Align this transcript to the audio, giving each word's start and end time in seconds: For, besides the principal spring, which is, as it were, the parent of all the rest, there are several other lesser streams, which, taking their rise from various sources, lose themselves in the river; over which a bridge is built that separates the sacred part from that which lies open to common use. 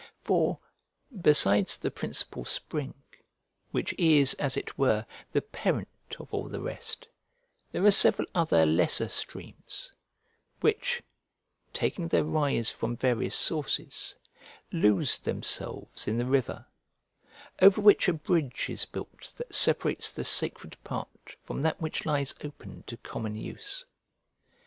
For, 0.23 0.57
besides 1.21 1.77
the 1.77 1.91
principal 1.91 2.43
spring, 2.43 2.95
which 3.69 3.93
is, 3.99 4.33
as 4.39 4.57
it 4.57 4.75
were, 4.75 5.05
the 5.31 5.43
parent 5.43 5.89
of 6.19 6.33
all 6.33 6.49
the 6.49 6.59
rest, 6.59 7.07
there 7.71 7.85
are 7.85 7.91
several 7.91 8.27
other 8.33 8.65
lesser 8.65 9.09
streams, 9.09 9.91
which, 10.59 11.03
taking 11.71 12.07
their 12.07 12.23
rise 12.23 12.71
from 12.71 12.97
various 12.97 13.35
sources, 13.35 14.15
lose 14.71 15.19
themselves 15.19 16.07
in 16.07 16.17
the 16.17 16.25
river; 16.25 16.65
over 17.61 17.79
which 17.79 18.07
a 18.09 18.13
bridge 18.13 18.71
is 18.71 18.85
built 18.85 19.21
that 19.37 19.53
separates 19.53 20.11
the 20.11 20.23
sacred 20.23 20.83
part 20.83 21.09
from 21.43 21.61
that 21.61 21.79
which 21.79 22.07
lies 22.07 22.33
open 22.43 22.83
to 22.87 22.97
common 22.97 23.35
use. 23.35 23.85